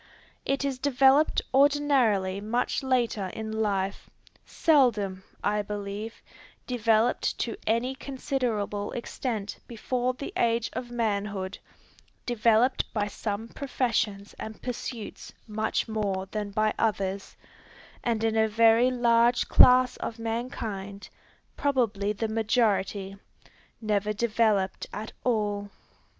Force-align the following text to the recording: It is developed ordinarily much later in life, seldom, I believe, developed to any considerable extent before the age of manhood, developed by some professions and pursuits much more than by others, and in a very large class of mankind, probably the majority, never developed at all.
It 0.45 0.65
is 0.65 0.79
developed 0.79 1.43
ordinarily 1.53 2.41
much 2.41 2.81
later 2.81 3.27
in 3.33 3.51
life, 3.51 4.09
seldom, 4.47 5.23
I 5.43 5.61
believe, 5.61 6.23
developed 6.65 7.37
to 7.41 7.55
any 7.67 7.93
considerable 7.93 8.91
extent 8.93 9.59
before 9.67 10.15
the 10.15 10.33
age 10.35 10.71
of 10.73 10.89
manhood, 10.89 11.59
developed 12.25 12.91
by 12.95 13.05
some 13.05 13.47
professions 13.49 14.33
and 14.39 14.59
pursuits 14.59 15.33
much 15.47 15.87
more 15.87 16.25
than 16.31 16.49
by 16.49 16.73
others, 16.79 17.37
and 18.03 18.23
in 18.23 18.35
a 18.35 18.47
very 18.47 18.89
large 18.89 19.47
class 19.49 19.97
of 19.97 20.17
mankind, 20.17 21.09
probably 21.55 22.11
the 22.11 22.27
majority, 22.27 23.17
never 23.79 24.13
developed 24.13 24.87
at 24.91 25.11
all. 25.23 25.69